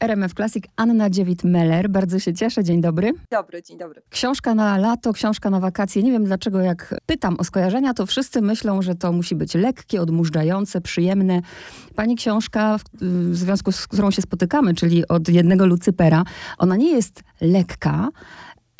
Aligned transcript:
RMF 0.00 0.34
Classic 0.34 0.64
Anna 0.76 1.10
Dziewit-Meller. 1.10 1.88
Bardzo 1.88 2.18
się 2.18 2.34
cieszę. 2.34 2.64
Dzień 2.64 2.80
dobry. 2.80 3.12
Dobry, 3.30 3.62
dzień 3.62 3.78
dobry. 3.78 4.02
Książka 4.10 4.54
na 4.54 4.78
lato, 4.78 5.12
książka 5.12 5.50
na 5.50 5.60
wakacje. 5.60 6.02
Nie 6.02 6.12
wiem 6.12 6.24
dlaczego, 6.24 6.60
jak 6.60 6.94
pytam 7.06 7.36
o 7.38 7.44
skojarzenia, 7.44 7.94
to 7.94 8.06
wszyscy 8.06 8.42
myślą, 8.42 8.82
że 8.82 8.94
to 8.94 9.12
musi 9.12 9.34
być 9.34 9.54
lekkie, 9.54 10.02
odmurzające, 10.02 10.80
przyjemne. 10.80 11.40
Pani 11.94 12.16
książka, 12.16 12.78
w 13.00 13.36
związku 13.36 13.72
z 13.72 13.86
którą 13.86 14.10
się 14.10 14.22
spotykamy, 14.22 14.74
czyli 14.74 15.08
od 15.08 15.28
jednego 15.28 15.66
Lucypera, 15.66 16.24
ona 16.58 16.76
nie 16.76 16.90
jest 16.92 17.22
lekka, 17.40 18.08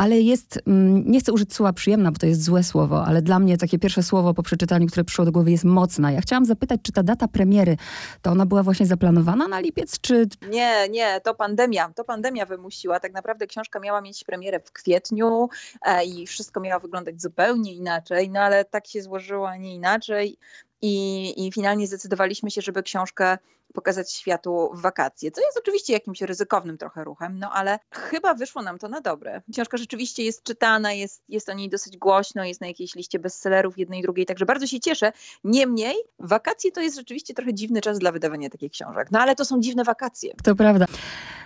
ale 0.00 0.20
jest, 0.20 0.58
mm, 0.66 1.10
nie 1.10 1.20
chcę 1.20 1.32
użyć 1.32 1.54
słowa 1.54 1.72
przyjemna, 1.72 2.12
bo 2.12 2.18
to 2.18 2.26
jest 2.26 2.44
złe 2.44 2.62
słowo, 2.62 3.04
ale 3.06 3.22
dla 3.22 3.38
mnie 3.38 3.58
takie 3.58 3.78
pierwsze 3.78 4.02
słowo 4.02 4.34
po 4.34 4.42
przeczytaniu, 4.42 4.86
które 4.86 5.04
przyszło 5.04 5.24
do 5.24 5.32
głowy 5.32 5.50
jest 5.50 5.64
mocna. 5.64 6.12
Ja 6.12 6.20
chciałam 6.20 6.44
zapytać, 6.44 6.80
czy 6.82 6.92
ta 6.92 7.02
data 7.02 7.28
premiery, 7.28 7.76
to 8.22 8.30
ona 8.30 8.46
była 8.46 8.62
właśnie 8.62 8.86
zaplanowana 8.86 9.48
na 9.48 9.60
lipiec, 9.60 10.00
czy... 10.00 10.26
Nie, 10.50 10.88
nie, 10.88 11.20
to 11.20 11.34
pandemia. 11.34 11.92
To 11.96 12.04
pandemia 12.04 12.46
wymusiła. 12.46 13.00
Tak 13.00 13.12
naprawdę 13.12 13.46
książka 13.46 13.80
miała 13.80 14.00
mieć 14.00 14.24
premierę 14.24 14.60
w 14.60 14.72
kwietniu 14.72 15.48
e, 15.82 16.04
i 16.04 16.26
wszystko 16.26 16.60
miało 16.60 16.80
wyglądać 16.80 17.22
zupełnie 17.22 17.74
inaczej, 17.74 18.30
no 18.30 18.40
ale 18.40 18.64
tak 18.64 18.86
się 18.86 19.02
złożyło, 19.02 19.48
a 19.48 19.56
nie 19.56 19.74
inaczej. 19.74 20.36
I, 20.82 21.46
I 21.46 21.52
finalnie 21.52 21.86
zdecydowaliśmy 21.86 22.50
się, 22.50 22.60
żeby 22.60 22.82
książkę 22.82 23.38
pokazać 23.74 24.12
światu 24.12 24.70
w 24.74 24.80
wakacje, 24.80 25.30
co 25.30 25.40
jest 25.40 25.58
oczywiście 25.58 25.92
jakimś 25.92 26.22
ryzykownym 26.22 26.78
trochę 26.78 27.04
ruchem, 27.04 27.38
no 27.38 27.50
ale 27.52 27.78
chyba 27.92 28.34
wyszło 28.34 28.62
nam 28.62 28.78
to 28.78 28.88
na 28.88 29.00
dobre. 29.00 29.42
Książka 29.52 29.76
rzeczywiście 29.76 30.22
jest 30.22 30.42
czytana, 30.42 30.92
jest, 30.92 31.22
jest 31.28 31.48
o 31.48 31.52
niej 31.52 31.68
dosyć 31.68 31.96
głośno, 31.96 32.44
jest 32.44 32.60
na 32.60 32.66
jakiejś 32.66 32.94
liście 32.94 33.18
bestsellerów 33.18 33.78
jednej 33.78 34.00
i 34.00 34.02
drugiej, 34.02 34.26
także 34.26 34.46
bardzo 34.46 34.66
się 34.66 34.80
cieszę. 34.80 35.12
Niemniej 35.44 35.94
wakacje 36.18 36.72
to 36.72 36.80
jest 36.80 36.96
rzeczywiście 36.96 37.34
trochę 37.34 37.54
dziwny 37.54 37.80
czas 37.80 37.98
dla 37.98 38.12
wydawania 38.12 38.50
takich 38.50 38.72
książek, 38.72 39.08
no 39.10 39.20
ale 39.20 39.34
to 39.34 39.44
są 39.44 39.60
dziwne 39.60 39.84
wakacje. 39.84 40.34
To 40.44 40.54
prawda. 40.54 40.86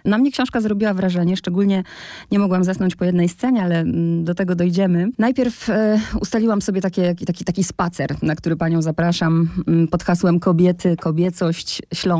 Na 0.05 0.19
mnie 0.19 0.33
książka 0.33 0.61
zrobiła 0.61 0.95
wrażenie, 0.95 1.36
szczególnie 1.36 1.84
nie 2.30 2.38
mogłam 2.38 2.64
zasnąć 2.64 2.97
po 2.97 3.05
jednej 3.05 3.28
scenie, 3.28 3.62
ale 3.62 3.81
mm, 3.81 4.25
do 4.25 4.34
tego 4.34 4.55
dojdziemy. 4.55 5.09
Najpierw 5.19 5.70
e, 5.70 6.00
ustaliłam 6.20 6.62
sobie 6.62 6.81
takie, 6.81 7.14
taki, 7.27 7.44
taki 7.44 7.64
spacer, 7.64 8.16
na 8.22 8.36
który 8.36 8.56
panią 8.56 8.83
zapraszam 8.83 9.48
mm, 9.69 9.88
pod 9.88 10.03
hasłem 10.03 10.41
kobiety, 10.41 10.97
kobiecość, 10.97 11.83
Śląsk. 11.94 12.13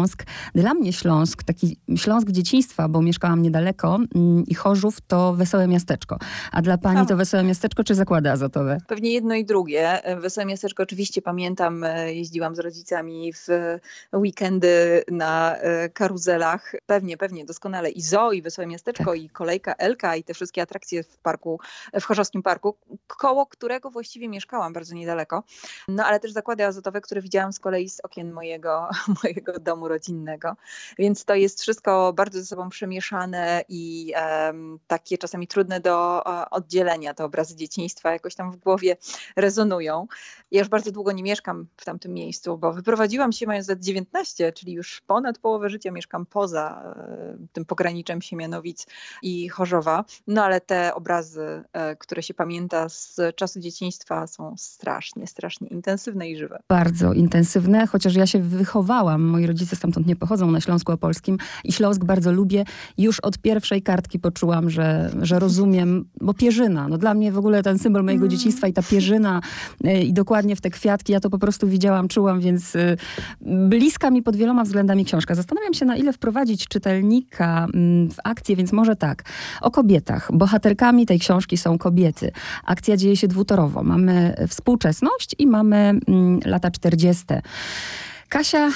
Dla 0.55 0.75
mnie 0.75 0.93
Śląsk, 0.93 1.43
taki 1.43 1.77
Śląsk 1.97 2.31
dzieciństwa, 2.31 2.89
bo 2.89 3.03
mieszkałam 3.03 3.43
niedaleko 3.43 3.99
mm, 4.15 4.45
i 4.47 4.55
Chorzów 4.55 5.01
to 5.01 5.35
wesołe 5.35 5.69
miasteczko. 5.69 6.19
A 6.53 6.63
dla 6.63 6.79
pani 6.79 7.07
to 7.07 7.17
wesołe 7.17 7.43
miasteczko 7.43 7.85
czy 7.85 7.95
zakłady 7.95 8.31
azotowe? 8.31 8.79
Pewnie 8.87 9.13
jedno 9.13 9.35
i 9.35 9.45
drugie. 9.45 10.01
Wesołe 10.21 10.47
miasteczko 10.47 10.83
oczywiście 10.83 11.23
pamiętam, 11.23 11.85
e, 11.85 12.15
jeździłam 12.15 12.57
z 12.57 12.59
rodzicami 12.59 13.33
w 13.33 13.47
weekendy 14.17 15.05
na 15.11 15.57
e, 15.57 15.89
karuzelach. 15.89 16.73
Pewnie, 16.87 17.17
pewnie, 17.17 17.45
doskonale 17.45 17.65
doskonale 17.65 17.91
i 17.91 18.03
zoo, 18.03 18.33
i 18.33 18.43
Wesołe 18.43 18.67
Miasteczko, 18.67 19.05
tak. 19.05 19.21
i 19.21 19.29
kolejka 19.29 19.75
Elka, 19.75 20.17
i 20.17 20.25
te 20.25 20.35
wszystkie 20.35 20.63
atrakcje 20.63 21.03
w 21.03 21.19
parku, 21.19 21.61
w 22.01 22.05
Chorzowskim 22.05 22.43
Parku, 22.43 22.77
koło 23.07 23.47
którego 23.47 23.91
właściwie 23.91 24.29
mieszkałam 24.29 24.73
bardzo 24.73 24.95
niedaleko. 24.95 25.43
No 25.89 26.05
ale 26.05 26.21
też 26.21 26.33
zakłady 26.33 26.67
azotowe, 26.67 27.01
które 27.01 27.23
widziałam 27.23 27.53
z 27.53 27.61
kolei 27.61 27.89
z 27.89 28.01
okien 28.01 28.33
mojego, 28.33 28.89
mojego 29.23 29.59
domu 29.59 29.84
rodzinnego. 29.89 30.57
Więc 30.99 31.25
to 31.25 31.35
jest 31.35 31.63
wszystko 31.63 32.13
bardzo 32.13 32.39
ze 32.41 32.47
sobą 32.47 32.69
przemieszane 32.69 33.65
i 33.69 34.13
um, 34.17 34.79
takie 34.87 35.19
czasami 35.19 35.47
trudne 35.47 35.81
do 35.81 36.23
uh, 36.27 36.33
oddzielenia. 36.51 37.15
Te 37.15 37.25
obrazy 37.25 37.57
dzieciństwa 37.57 38.13
jakoś 38.13 38.35
tam 38.35 38.53
w 38.53 38.57
głowie 38.57 38.97
rezonują. 39.37 40.07
Ja 40.51 40.59
już 40.59 40.69
bardzo 40.69 40.93
długo 40.93 41.13
nie 41.13 41.23
mieszkam 41.23 41.67
w 41.77 41.85
tamtym 41.85 42.15
miejscu, 42.15 42.59
bo 42.59 42.73
wyprowadziłam 42.73 43.33
się 43.33 43.47
mając 43.47 43.69
lat 43.69 43.81
19, 43.81 44.53
czyli 44.53 44.73
już 44.73 45.01
ponad 45.01 45.39
połowę 45.39 45.71
życia 45.71 45.91
mieszkam 45.91 46.27
poza 46.27 46.83
uh, 46.87 47.49
tym 47.53 47.65
pograniczem 47.65 48.23
Siemianowic 48.23 48.87
i 49.23 49.49
Chorzowa. 49.49 50.05
No 50.27 50.45
ale 50.45 50.61
te 50.61 50.95
obrazy, 50.95 51.65
e, 51.73 51.97
które 51.97 52.23
się 52.23 52.35
pamięta 52.35 52.89
z 52.89 53.21
czasu 53.37 53.61
dzieciństwa 53.61 54.27
są 54.27 54.55
strasznie, 54.59 55.27
strasznie 55.27 55.69
intensywne 55.69 56.31
i 56.31 56.37
żywe. 56.37 56.59
Bardzo 56.69 57.13
intensywne, 57.13 57.87
chociaż 57.87 58.15
ja 58.15 58.27
się 58.27 58.39
wychowałam, 58.39 59.23
moi 59.23 59.47
rodzice 59.47 59.74
stamtąd 59.77 60.07
nie 60.07 60.17
pochodzą 60.17 60.51
na 60.51 60.61
Śląsku 60.61 60.93
Opolskim 60.93 61.39
i 61.65 61.73
Śląsk 61.73 62.05
bardzo 62.05 62.33
lubię. 62.33 62.65
Już 62.99 63.21
od 63.21 63.39
pierwszej 63.39 63.83
kartki 63.83 64.19
poczułam, 64.19 64.71
że, 64.71 65.11
że 65.23 65.39
rozumiem, 65.39 66.05
bo 66.21 66.35
pierzyna, 66.35 66.89
no 66.89 66.99
dla 66.99 67.15
mnie 67.15 67.33
w 67.33 67.39
ogóle 67.39 67.63
ten 67.63 67.79
symbol 67.79 68.05
mojego 68.05 68.27
mm. 68.27 68.31
dzieciństwa 68.31 68.69
i 68.69 68.73
ta 68.73 68.83
pierzyna 68.83 69.41
e, 69.85 70.03
i 70.03 70.13
dokładnie 70.13 70.57
w 70.57 70.61
te 70.61 70.71
kwiatki, 70.71 71.13
ja 71.13 71.21
to 71.21 71.31
po 71.31 71.39
prostu 71.39 71.69
widziałam, 71.69 72.09
czułam, 72.09 72.41
więc 72.41 72.77
e, 72.77 72.97
bliska 73.41 74.11
mi 74.11 74.23
pod 74.23 74.37
wieloma 74.37 74.65
względami 74.65 75.05
książka. 75.05 75.35
Zastanawiam 75.35 75.75
się, 75.75 75.87
na 75.87 75.97
ile 75.97 76.13
wprowadzić 76.13 76.69
czytelnika 76.69 77.45
Mm, 77.75 78.11
w 78.11 78.17
akcję, 78.25 78.57
więc 78.57 78.73
może 78.73 78.97
tak. 78.97 79.23
O 79.61 79.71
kobietach. 79.71 80.31
Bohaterkami 80.33 81.07
tej 81.07 81.19
książki 81.19 81.57
są 81.57 81.79
kobiety. 81.79 82.33
Akcja 82.65 82.97
dzieje 82.97 83.17
się 83.17 83.29
dwutorowo. 83.29 83.83
Mamy 83.83 84.35
współczesność 84.49 85.35
i 85.39 85.47
mamy 85.47 85.77
mm, 85.77 86.41
lata 86.45 86.71
40. 86.71 87.25
Kasia 88.29 88.71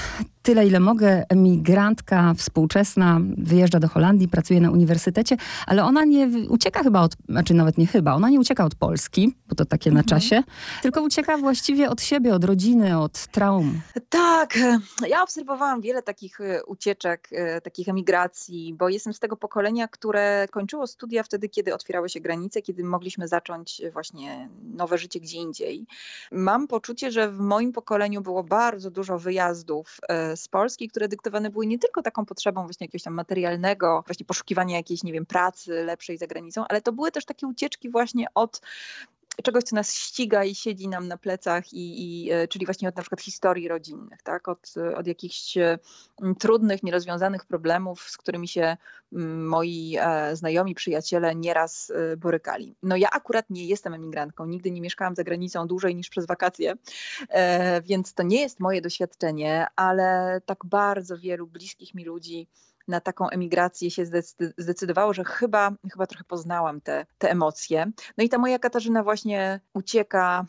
tyle, 0.49 0.67
ile 0.67 0.81
mogę, 0.81 1.25
emigrantka 1.29 2.35
współczesna, 2.35 3.21
wyjeżdża 3.37 3.81
do 3.81 3.89
Holandii, 3.89 4.29
pracuje 4.29 4.61
na 4.61 4.71
uniwersytecie, 4.71 5.37
ale 5.67 5.85
ona 5.85 6.05
nie 6.05 6.29
ucieka 6.49 6.83
chyba 6.83 7.03
od, 7.03 7.17
znaczy 7.29 7.55
nawet 7.55 7.79
nie 7.79 7.87
chyba, 7.87 8.15
ona 8.15 8.31
nie 8.31 8.41
ucieka 8.41 8.65
od 8.65 8.75
Polski, 8.75 9.35
bo 9.49 9.55
to 9.55 9.65
takie 9.65 9.91
na 9.91 10.01
mhm. 10.01 10.21
czasie, 10.21 10.43
tylko 10.83 11.03
ucieka 11.03 11.39
właściwie 11.39 11.91
od 11.91 12.03
siebie, 12.03 12.35
od 12.35 12.45
rodziny, 12.45 12.99
od 12.99 13.27
traum. 13.27 13.81
Tak, 14.09 14.59
ja 15.09 15.23
obserwowałam 15.23 15.81
wiele 15.81 16.03
takich 16.03 16.41
e, 16.41 16.65
ucieczek, 16.65 17.29
e, 17.33 17.61
takich 17.61 17.89
emigracji, 17.89 18.75
bo 18.75 18.89
jestem 18.89 19.15
z 19.15 19.19
tego 19.19 19.37
pokolenia, 19.37 19.89
które 19.89 20.49
kończyło 20.51 20.87
studia 20.87 21.23
wtedy, 21.23 21.49
kiedy 21.49 21.75
otwierały 21.75 22.09
się 22.09 22.21
granice, 22.21 22.63
kiedy 22.63 22.85
mogliśmy 22.85 23.29
zacząć 23.29 23.83
właśnie 23.93 24.49
nowe 24.63 24.99
życie 24.99 25.21
gdzie 25.21 25.39
indziej. 25.39 25.87
Mam 26.33 26.67
poczucie, 26.67 27.11
że 27.11 27.31
w 27.31 27.39
moim 27.39 27.73
pokoleniu 27.73 28.21
było 28.21 28.45
bardzo 28.45 28.91
dużo 28.91 29.19
wyjazdów 29.19 29.99
e, 30.09 30.38
z 30.43 30.49
Polski, 30.49 30.89
które 30.89 31.09
dyktowane 31.09 31.51
były 31.51 31.67
nie 31.67 31.79
tylko 31.79 32.03
taką 32.03 32.27
potrzebą 32.27 32.63
właśnie 32.65 32.85
jakiegoś 32.85 33.03
tam 33.03 33.15
materialnego, 33.15 34.03
właśnie 34.07 34.27
poszukiwania 34.27 34.77
jakiejś, 34.77 35.03
nie 35.03 35.13
wiem, 35.13 35.27
pracy 35.27 35.85
lepszej 35.85 36.19
za 36.19 36.27
granicą, 36.27 36.65
ale 36.69 36.81
to 36.81 36.93
były 36.93 37.13
też 37.13 37.25
takie 37.25 37.47
ucieczki 37.47 37.91
właśnie 37.91 38.27
od 38.35 38.61
czegoś, 39.43 39.65
co 39.65 39.77
nas 39.77 39.95
ściga 39.95 40.45
i 40.45 40.55
siedzi 40.55 40.89
nam 40.89 41.09
na 41.09 41.17
plecach, 41.17 41.73
i, 41.73 42.25
i, 42.25 42.31
e, 42.31 42.49
czyli 42.49 42.67
właśnie 42.67 42.89
od 42.89 42.97
na 42.97 43.03
przykład 43.03 43.21
historii 43.21 43.69
rodzinnych, 43.69 44.23
tak? 44.23 44.49
od, 44.49 44.75
od 44.97 45.07
jakichś 45.07 45.57
e, 45.57 45.79
trudnych, 46.39 46.83
nierozwiązanych 46.83 47.45
problemów, 47.45 48.01
z 48.01 48.17
którymi 48.17 48.49
się 48.49 48.77
moi 49.13 49.97
e, 50.01 50.37
znajomi, 50.37 50.75
przyjaciele 50.75 51.35
nieraz 51.35 51.93
borykali. 52.17 52.77
No 52.83 52.97
ja 52.97 53.11
akurat 53.11 53.51
nie 53.51 53.67
jestem 53.67 53.95
emigrantką, 53.95 54.47
nigdy 54.47 54.71
nie 54.71 54.81
mieszkałam 54.81 55.15
za 55.15 55.25
granicą 55.25 55.67
dłużej 55.67 55.95
niż 55.95 56.09
przez 56.09 56.27
wakacje, 56.27 56.75
więc 57.83 58.15
to 58.15 58.23
nie 58.23 58.41
jest 58.41 58.61
moje 58.61 58.83
doświadczenie, 58.83 59.67
ale 59.77 60.41
tak 60.47 60.59
bardzo 60.65 61.19
wielu 61.19 61.47
bliskich 61.47 61.95
mi 61.95 62.05
ludzi 62.05 62.49
na 62.89 63.01
taką 63.01 63.29
emigrację 63.29 63.91
się 63.91 64.07
zdecydowało, 64.59 65.15
że 65.15 65.25
chyba, 65.25 65.71
chyba 65.93 66.07
trochę 66.07 66.25
poznałam 66.25 66.81
te, 66.81 67.07
te 67.19 67.31
emocje. 67.31 67.91
No 68.19 68.25
i 68.25 68.29
ta 68.29 68.39
moja 68.39 68.59
Katarzyna 68.59 69.03
właśnie 69.03 69.61
ucieka 69.75 70.47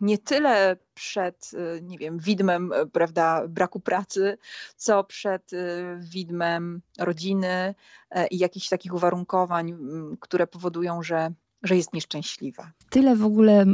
nie 0.00 0.18
tyle 0.18 0.76
przed, 0.94 1.50
y, 1.54 1.82
nie 1.82 1.98
wiem, 1.98 2.18
widmem, 2.18 2.72
y, 2.72 2.86
prawda, 2.86 3.48
braku 3.48 3.80
pracy, 3.80 4.38
co 4.76 5.04
przed 5.04 5.52
y, 5.52 5.56
widmem 6.00 6.82
rodziny 6.98 7.74
i 8.30 8.38
jakichś 8.38 8.68
takich 8.68 8.94
uwarunkowań, 8.94 9.78
które 10.20 10.46
powodują, 10.46 11.02
że 11.02 11.32
że 11.64 11.76
jest 11.76 11.92
nieszczęśliwa. 11.92 12.70
Tyle 12.90 13.16
w 13.16 13.24
ogóle 13.24 13.64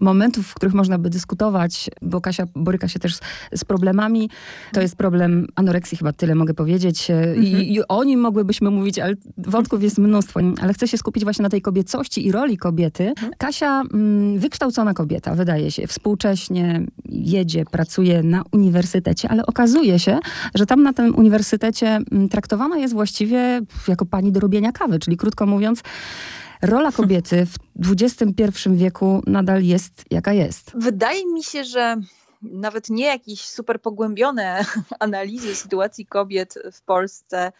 momentów, 0.00 0.46
w 0.46 0.54
których 0.54 0.74
można 0.74 0.98
by 0.98 1.10
dyskutować, 1.10 1.90
bo 2.02 2.20
Kasia 2.20 2.46
boryka 2.54 2.88
się 2.88 2.98
też 2.98 3.18
z 3.54 3.64
problemami. 3.64 4.30
To 4.72 4.80
jest 4.80 4.96
problem 4.96 5.46
anoreksji, 5.54 5.98
chyba 5.98 6.12
tyle 6.12 6.34
mogę 6.34 6.54
powiedzieć. 6.54 7.10
E, 7.10 7.36
I, 7.36 7.46
mhm. 7.46 7.64
I, 7.64 7.80
o 7.88 8.04
nim 8.04 8.20
mogłybyśmy 8.20 8.70
mówić, 8.70 8.98
ale 8.98 9.14
wątków 9.38 9.82
jest 9.82 9.98
mnóstwo. 9.98 10.40
Ale 10.60 10.74
chcę 10.74 10.88
się 10.88 10.98
skupić 10.98 11.24
właśnie 11.24 11.42
na 11.42 11.48
tej 11.48 11.62
kobiecości 11.62 12.26
i 12.26 12.32
roli 12.32 12.58
kobiety. 12.58 13.08
Mhm. 13.08 13.32
Kasia, 13.38 13.80
mm, 13.80 14.38
wykształcona 14.38 14.94
kobieta, 14.94 15.34
wydaje 15.34 15.70
się, 15.70 15.86
współcześnie 15.86 16.86
jedzie, 17.08 17.64
pracuje 17.64 18.22
na 18.22 18.42
uniwersytecie, 18.52 19.28
ale 19.28 19.46
okazuje 19.46 19.98
się, 19.98 20.18
że 20.54 20.66
tam 20.66 20.82
na 20.82 20.92
tym 20.92 21.16
uniwersytecie 21.16 22.00
traktowana 22.30 22.76
jest 22.76 22.94
właściwie 22.94 23.60
jako 23.88 24.06
pani 24.06 24.32
do 24.32 24.40
robienia 24.40 24.72
kawy, 24.72 24.98
czyli 24.98 25.16
krótko 25.16 25.46
mówiąc, 25.46 25.82
rola 26.62 26.92
kobiety 26.98 27.46
w 27.76 27.92
XXI 28.02 28.70
wieku 28.70 29.22
nadal 29.26 29.62
jest 29.62 30.04
jaka 30.10 30.32
jest? 30.32 30.72
Wydaje 30.74 31.26
mi 31.26 31.44
się, 31.44 31.64
że 31.64 31.96
nawet 32.44 32.90
nie 32.90 33.06
jakieś 33.06 33.44
super 33.44 33.80
pogłębione 33.80 34.64
analizy 34.98 35.56
sytuacji 35.56 36.06
kobiet 36.06 36.54
w 36.72 36.82
Polsce 36.82 37.52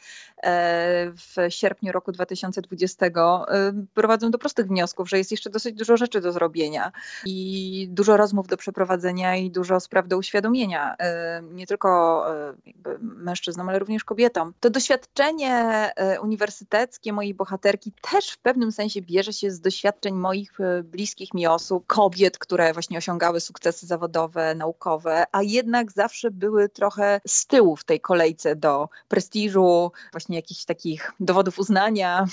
w 1.16 1.46
sierpniu 1.48 1.92
roku 1.92 2.12
2020 2.12 3.06
prowadzą 3.94 4.30
do 4.30 4.38
prostych 4.38 4.66
wniosków, 4.66 5.08
że 5.08 5.18
jest 5.18 5.30
jeszcze 5.30 5.50
dosyć 5.50 5.76
dużo 5.76 5.96
rzeczy 5.96 6.20
do 6.20 6.32
zrobienia 6.32 6.92
i 7.24 7.88
dużo 7.90 8.16
rozmów 8.16 8.46
do 8.46 8.56
przeprowadzenia 8.56 9.36
i 9.36 9.50
dużo 9.50 9.80
spraw 9.80 10.08
do 10.08 10.18
uświadomienia, 10.18 10.96
nie 11.42 11.66
tylko 11.66 12.24
mężczyznom, 13.00 13.68
ale 13.68 13.78
również 13.78 14.04
kobietom. 14.04 14.54
To 14.60 14.70
doświadczenie 14.70 15.90
uniwersyteckie 16.22 17.12
mojej 17.12 17.34
bohaterki 17.34 17.92
też 18.12 18.30
w 18.30 18.38
pewnym 18.38 18.72
sensie 18.72 19.02
bierze 19.02 19.32
się 19.32 19.50
z 19.50 19.60
doświadczeń 19.60 20.14
moich 20.14 20.58
bliskich 20.84 21.34
mi 21.34 21.46
osób, 21.46 21.86
kobiet, 21.86 22.38
które 22.38 22.72
właśnie 22.72 22.98
osiągały 22.98 23.40
sukcesy 23.40 23.86
zawodowe, 23.86 24.54
naukowe, 24.54 24.73
a 25.32 25.42
jednak 25.42 25.92
zawsze 25.92 26.30
były 26.30 26.68
trochę 26.68 27.20
z 27.26 27.46
tyłu 27.46 27.76
w 27.76 27.84
tej 27.84 28.00
kolejce 28.00 28.56
do 28.56 28.88
prestiżu, 29.08 29.92
właśnie 30.12 30.36
jakichś 30.36 30.64
takich 30.64 31.12
dowodów 31.20 31.58
uznania. 31.58 32.26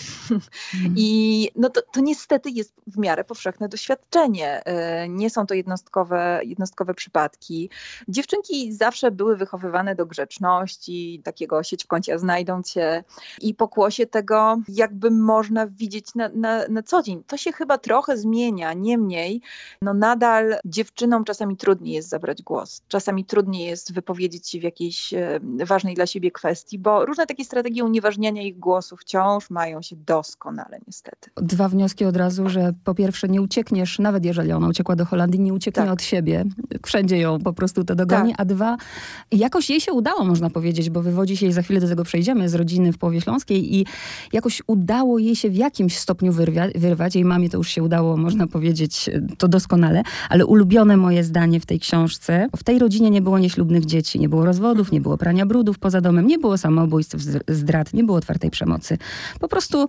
Mm. 0.74 0.94
I 0.98 1.50
no 1.56 1.70
to, 1.70 1.82
to 1.82 2.00
niestety 2.02 2.50
jest 2.50 2.74
w 2.88 2.98
miarę 2.98 3.24
powszechne 3.24 3.70
doświadczenie. 3.70 4.66
E, 4.66 5.10
nie 5.10 5.30
są 5.30 5.46
to 5.46 5.54
jednostkowe, 5.54 6.42
jednostkowe 6.44 6.94
przypadki. 6.94 7.70
Dziewczynki 8.08 8.74
zawsze 8.74 9.12
były 9.12 9.38
wychowywane 9.38 9.96
do 9.96 10.06
grzeczności, 10.06 11.22
takiego 11.24 11.64
sieć 11.64 11.84
w 11.84 11.88
kącie 11.88 12.20
znajdą 12.20 12.64
cię 12.64 13.04
i 13.42 13.54
pokłosie 13.54 14.08
tego 14.08 14.58
jakby 14.68 15.12
można 15.12 15.68
widzieć 15.68 16.16
na, 16.16 16.30
na, 16.30 16.68
na 16.68 16.84
co 16.84 17.02
dzień. 17.02 17.24
To 17.28 17.38
się 17.38 17.52
chyba 17.52 17.78
trochę 17.78 18.18
zmienia, 18.18 18.74
niemniej 18.74 19.42
no 19.82 19.94
nadal 19.94 20.56
dziewczynom 20.66 21.24
czasami 21.24 21.58
trudniej 21.58 21.94
jest 21.96 22.10
zabrać 22.10 22.31
głos. 22.42 22.82
Czasami 22.88 23.26
trudniej 23.26 23.68
jest 23.68 23.94
wypowiedzieć 23.94 24.50
się 24.50 24.60
w 24.60 24.64
jakiejś 24.64 25.14
e, 25.14 25.40
ważnej 25.66 25.96
dla 25.96 26.06
siebie 26.06 26.32
kwestii, 26.32 26.80
bo 26.80 27.06
różne 27.06 27.26
takie 27.26 27.46
strategie 27.46 27.84
unieważniania 27.84 28.42
ich 28.42 28.60
głosu 28.60 28.98
wciąż 28.98 29.50
mają 29.50 29.82
się 29.82 29.96
doskonale 29.96 30.80
niestety. 30.88 31.30
Dwa 31.36 31.70
wnioski 31.70 32.06
od 32.06 32.18
razu, 32.18 32.50
że 32.50 32.74
po 32.84 32.96
pierwsze 32.96 33.28
nie 33.28 33.42
uciekniesz, 33.42 34.00
nawet 34.00 34.26
jeżeli 34.26 34.52
ona 34.52 34.68
uciekła 34.68 34.96
do 34.96 35.06
Holandii, 35.06 35.40
nie 35.40 35.54
ucieknie 35.54 35.84
tak. 35.84 35.94
od 35.94 36.02
siebie. 36.02 36.46
Wszędzie 36.86 37.18
ją 37.18 37.40
po 37.40 37.54
prostu 37.54 37.84
to 37.84 37.96
dogoni. 37.96 38.32
Tak. 38.32 38.42
A 38.42 38.46
dwa, 38.46 38.78
jakoś 39.32 39.70
jej 39.70 39.82
się 39.82 39.94
udało, 39.94 40.26
można 40.26 40.50
powiedzieć, 40.50 40.90
bo 40.90 41.02
wywodzi 41.02 41.38
się 41.38 41.46
jej, 41.46 41.54
za 41.54 41.62
chwilę 41.62 41.80
do 41.80 41.88
tego 41.88 42.04
przejdziemy, 42.04 42.50
z 42.50 42.56
rodziny 42.56 42.94
w 42.94 42.98
Połowie 42.98 43.22
Śląskiej 43.22 43.76
i 43.76 43.86
jakoś 44.34 44.62
udało 44.68 45.20
jej 45.20 45.36
się 45.36 45.50
w 45.50 45.56
jakimś 45.56 45.98
stopniu 45.98 46.34
wyrwa 46.34 46.62
wyrwać. 46.76 47.16
Jej 47.16 47.26
mamie 47.26 47.50
to 47.50 47.58
już 47.58 47.70
się 47.70 47.84
udało, 47.84 48.18
można 48.18 48.48
powiedzieć, 48.48 49.10
to 49.38 49.48
doskonale, 49.48 50.04
ale 50.30 50.46
ulubione 50.46 50.98
moje 50.98 51.24
zdanie 51.24 51.60
w 51.60 51.66
tej 51.66 51.80
książce, 51.80 52.11
w 52.58 52.64
tej 52.64 52.80
rodzinie 52.80 53.10
nie 53.10 53.22
było 53.22 53.40
nieślubnych 53.40 53.86
dzieci, 53.86 54.20
nie 54.20 54.30
było 54.30 54.46
rozwodów, 54.46 54.92
nie 54.92 55.02
było 55.02 55.18
prania 55.18 55.46
brudów 55.46 55.80
poza 55.80 56.02
domem, 56.02 56.28
nie 56.28 56.38
było 56.38 56.58
samobójstw, 56.58 57.18
zdrad, 57.48 57.94
nie 57.94 58.04
było 58.04 58.18
otwartej 58.18 58.52
przemocy. 58.52 58.98
Po 59.40 59.48
prostu 59.48 59.88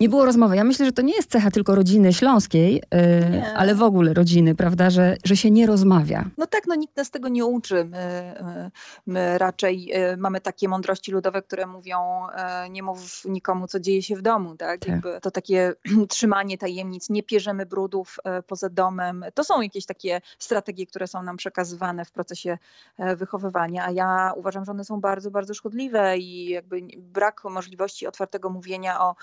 nie 0.00 0.08
było 0.08 0.24
rozmowy. 0.24 0.56
Ja 0.56 0.64
myślę, 0.64 0.86
że 0.86 0.92
to 0.92 1.02
nie 1.02 1.16
jest 1.16 1.30
cecha 1.30 1.50
tylko 1.50 1.74
rodziny 1.74 2.12
śląskiej, 2.12 2.74
yy, 2.74 3.56
ale 3.56 3.74
w 3.74 3.82
ogóle 3.82 4.14
rodziny, 4.14 4.54
prawda, 4.54 4.90
że, 4.90 5.16
że 5.24 5.36
się 5.36 5.50
nie 5.50 5.66
rozmawia. 5.66 6.24
No 6.38 6.46
tak, 6.46 6.66
no 6.66 6.74
nikt 6.74 6.96
nas 6.96 7.10
tego 7.10 7.28
nie 7.28 7.44
uczy. 7.44 7.84
My, 7.84 8.34
my 9.06 9.38
raczej 9.38 9.84
yy, 9.84 10.16
mamy 10.16 10.40
takie 10.40 10.68
mądrości 10.68 11.12
ludowe, 11.12 11.42
które 11.42 11.66
mówią 11.66 11.98
nie 12.70 12.82
mów 12.82 13.24
nikomu, 13.24 13.66
co 13.66 13.80
dzieje 13.80 14.02
się 14.02 14.16
w 14.16 14.22
domu, 14.22 14.56
tak? 14.56 14.80
tak. 14.80 15.20
to 15.22 15.30
takie 15.30 15.74
trzymanie 16.08 16.58
tajemnic, 16.58 17.10
nie 17.10 17.22
pierzemy 17.22 17.66
brudów 17.66 18.16
poza 18.46 18.68
domem. 18.68 19.24
To 19.34 19.44
są 19.44 19.60
jakieś 19.60 19.86
takie 19.86 20.20
strategie, 20.38 20.86
które 20.86 21.06
są 21.06 21.22
nam 21.22 21.36
przekazywane 21.36 22.04
w 22.04 22.10
procesie 22.10 22.58
yy, 22.98 23.16
wychowywania, 23.16 23.84
a 23.84 23.90
ja 23.90 24.32
uważam, 24.36 24.64
że 24.64 24.72
one 24.72 24.84
są 24.84 25.00
bardzo, 25.00 25.30
bardzo 25.30 25.54
szkodliwe 25.54 26.18
i 26.18 26.48
jakby 26.48 26.82
brak 26.98 27.44
możliwości 27.44 28.06
otwartego 28.06 28.50
mówienia 28.50 29.00
o, 29.00 29.14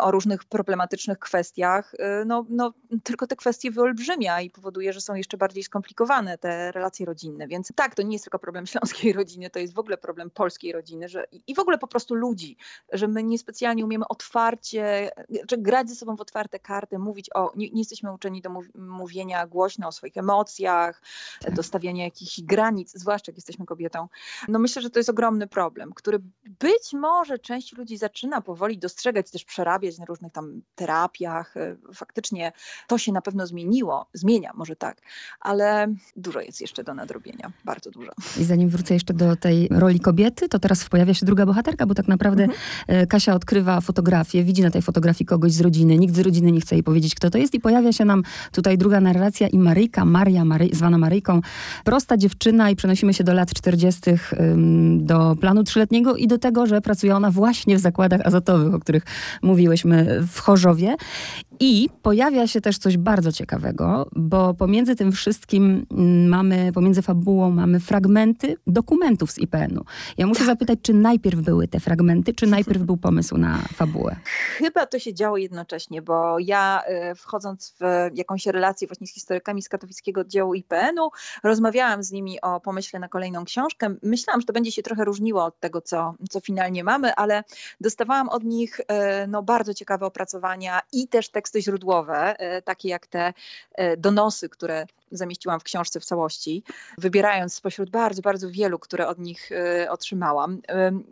o 0.00 0.10
różnych 0.18 0.44
problematycznych 0.44 1.18
kwestiach, 1.18 1.94
y, 1.94 2.24
no, 2.26 2.46
no, 2.48 2.72
tylko 3.02 3.26
te 3.26 3.36
kwestie 3.36 3.70
wyolbrzymia 3.70 4.40
i 4.40 4.50
powoduje, 4.50 4.92
że 4.92 5.00
są 5.00 5.14
jeszcze 5.14 5.36
bardziej 5.36 5.62
skomplikowane 5.62 6.38
te 6.38 6.72
relacje 6.72 7.06
rodzinne. 7.06 7.48
Więc 7.48 7.72
tak, 7.74 7.94
to 7.94 8.02
nie 8.02 8.12
jest 8.12 8.24
tylko 8.24 8.38
problem 8.38 8.66
śląskiej 8.72 9.12
rodziny, 9.12 9.50
to 9.50 9.58
jest 9.58 9.74
w 9.74 9.78
ogóle 9.78 9.96
problem 9.96 10.30
polskiej 10.30 10.72
rodziny 10.72 11.08
że, 11.08 11.24
i 11.46 11.54
w 11.54 11.58
ogóle 11.58 11.78
po 11.78 11.86
prostu 11.86 12.14
ludzi, 12.14 12.56
że 12.92 13.08
my 13.08 13.22
niespecjalnie 13.22 13.84
umiemy 13.84 14.08
otwarcie, 14.08 15.10
że 15.50 15.58
grać 15.58 15.88
ze 15.88 15.94
sobą 15.94 16.16
w 16.16 16.20
otwarte 16.20 16.58
karty, 16.58 16.98
mówić 16.98 17.30
o, 17.34 17.52
nie, 17.56 17.70
nie 17.70 17.80
jesteśmy 17.80 18.12
uczeni 18.12 18.42
do 18.42 18.50
mówienia 18.74 19.46
głośno 19.46 19.88
o 19.88 19.92
swoich 19.92 20.16
emocjach, 20.16 21.02
tak. 21.40 21.54
do 21.54 21.62
stawiania 21.62 22.04
jakichś 22.04 22.40
granic, 22.40 22.92
zwłaszcza 22.92 23.32
jak 23.32 23.36
jesteśmy 23.36 23.66
kobietą. 23.66 24.08
No 24.48 24.58
myślę, 24.58 24.82
że 24.82 24.90
to 24.90 24.98
jest 24.98 25.10
ogromny 25.10 25.46
problem, 25.46 25.92
który 25.94 26.18
być 26.60 26.92
może 26.92 27.38
część 27.38 27.76
ludzi 27.76 27.96
zaczyna 27.96 28.40
powoli 28.40 28.78
dostrzegać, 28.78 29.30
też 29.30 29.44
przerabiać 29.44 29.98
na 29.98 30.06
różnych 30.08 30.32
tam 30.32 30.62
terapiach. 30.74 31.56
E, 31.56 31.76
faktycznie 31.94 32.52
to 32.86 32.98
się 32.98 33.12
na 33.12 33.22
pewno 33.22 33.46
zmieniło, 33.46 34.06
zmienia 34.12 34.52
może 34.54 34.76
tak, 34.76 35.02
ale 35.40 35.94
dużo 36.16 36.40
jest 36.40 36.60
jeszcze 36.60 36.84
do 36.84 36.94
nadrobienia, 36.94 37.52
bardzo 37.64 37.90
dużo. 37.90 38.12
I 38.40 38.44
zanim 38.44 38.68
wrócę 38.68 38.94
jeszcze 38.94 39.14
do 39.14 39.36
tej 39.36 39.68
roli 39.70 40.00
kobiety, 40.00 40.48
to 40.48 40.58
teraz 40.58 40.88
pojawia 40.88 41.14
się 41.14 41.26
druga 41.26 41.46
bohaterka, 41.46 41.86
bo 41.86 41.94
tak 41.94 42.08
naprawdę 42.08 42.44
mhm. 42.44 42.60
E, 42.86 43.06
Kasia 43.06 43.34
odkrywa 43.34 43.80
fotografię, 43.80 44.44
widzi 44.44 44.62
na 44.62 44.70
tej 44.70 44.82
fotografii 44.82 45.26
kogoś 45.26 45.52
z 45.52 45.60
rodziny, 45.60 45.98
nikt 45.98 46.14
z 46.14 46.18
rodziny 46.18 46.52
nie 46.52 46.60
chce 46.60 46.74
jej 46.74 46.82
powiedzieć, 46.82 47.14
kto 47.14 47.30
to 47.30 47.38
jest 47.38 47.54
i 47.54 47.60
pojawia 47.60 47.92
się 47.92 48.04
nam 48.04 48.22
tutaj 48.52 48.78
druga 48.78 49.00
narracja 49.00 49.48
i 49.48 49.58
Maryjka, 49.58 50.04
Maria, 50.04 50.44
Mary, 50.44 50.68
zwana 50.72 50.98
Maryjką, 50.98 51.40
prosta 51.84 52.16
dziewczyna 52.16 52.70
i 52.70 52.76
przenosimy 52.76 53.14
się 53.14 53.24
do 53.24 53.32
lat 53.32 53.54
40. 53.54 54.00
do 54.98 55.36
planu 55.40 55.64
trzyletniego 55.64 56.16
i 56.16 56.26
do 56.26 56.38
tego, 56.38 56.66
że 56.66 56.80
pracuje 56.80 57.16
ona 57.16 57.30
właśnie 57.30 57.76
w 57.76 57.80
zakładach 57.80 58.20
azotowych, 58.24 58.74
o 58.74 58.80
których 58.80 59.04
mówiłyśmy 59.42 59.97
w 60.04 60.38
Chorzowie. 60.38 60.96
I 61.60 61.88
pojawia 62.02 62.46
się 62.46 62.60
też 62.60 62.78
coś 62.78 62.96
bardzo 62.96 63.32
ciekawego, 63.32 64.08
bo 64.16 64.54
pomiędzy 64.54 64.96
tym 64.96 65.12
wszystkim 65.12 65.86
mm, 65.90 66.28
mamy, 66.28 66.72
pomiędzy 66.72 67.02
fabułą 67.02 67.50
mamy 67.50 67.80
fragmenty 67.80 68.56
dokumentów 68.66 69.30
z 69.30 69.38
IPN-u. 69.38 69.84
Ja 70.18 70.26
muszę 70.26 70.38
tak. 70.38 70.46
zapytać, 70.46 70.78
czy 70.82 70.94
najpierw 70.94 71.40
były 71.40 71.68
te 71.68 71.80
fragmenty, 71.80 72.34
czy 72.34 72.46
najpierw 72.46 72.82
był 72.82 72.96
pomysł 72.96 73.36
na 73.36 73.58
fabułę? 73.74 74.16
Chyba 74.56 74.86
to 74.86 74.98
się 74.98 75.14
działo 75.14 75.36
jednocześnie, 75.36 76.02
bo 76.02 76.38
ja 76.38 76.82
y, 77.10 77.14
wchodząc 77.14 77.74
w 77.80 77.82
jakąś 78.14 78.46
relację 78.46 78.88
właśnie 78.88 79.06
z 79.06 79.14
historykami 79.14 79.62
z 79.62 79.68
katowickiego 79.68 80.20
oddziału 80.20 80.54
IPN-u, 80.54 81.10
rozmawiałam 81.42 82.02
z 82.02 82.12
nimi 82.12 82.40
o 82.40 82.60
pomyśle 82.60 83.00
na 83.00 83.08
kolejną 83.08 83.44
książkę. 83.44 83.94
Myślałam, 84.02 84.40
że 84.40 84.46
to 84.46 84.52
będzie 84.52 84.72
się 84.72 84.82
trochę 84.82 85.04
różniło 85.04 85.44
od 85.44 85.60
tego, 85.60 85.80
co, 85.80 86.14
co 86.30 86.40
finalnie 86.40 86.84
mamy, 86.84 87.14
ale 87.14 87.44
dostawałam 87.80 88.28
od 88.28 88.44
nich 88.44 88.80
y, 88.80 88.84
no, 89.28 89.42
bardzo 89.42 89.74
ciekawe 89.74 89.87
opracowania 89.94 90.80
i 90.92 91.08
też 91.08 91.28
teksty 91.28 91.62
źródłowe, 91.62 92.38
e, 92.38 92.62
takie 92.62 92.88
jak 92.88 93.06
te 93.06 93.32
e, 93.74 93.96
donosy, 93.96 94.48
które 94.48 94.86
zamieściłam 95.10 95.60
w 95.60 95.64
książce 95.64 96.00
w 96.00 96.04
całości, 96.04 96.62
wybierając 96.98 97.54
spośród 97.54 97.90
bardzo, 97.90 98.22
bardzo 98.22 98.50
wielu, 98.50 98.78
które 98.78 99.08
od 99.08 99.18
nich 99.18 99.52
e, 99.52 99.90
otrzymałam. 99.90 100.60